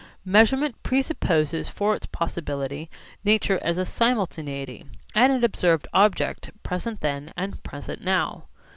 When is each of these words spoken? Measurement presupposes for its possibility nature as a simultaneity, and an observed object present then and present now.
Measurement 0.25 0.81
presupposes 0.81 1.69
for 1.69 1.95
its 1.95 2.07
possibility 2.07 2.89
nature 3.23 3.59
as 3.61 3.77
a 3.77 3.85
simultaneity, 3.85 4.83
and 5.13 5.31
an 5.31 5.43
observed 5.43 5.87
object 5.93 6.49
present 6.63 7.01
then 7.01 7.31
and 7.37 7.61
present 7.61 8.01
now. 8.03 8.45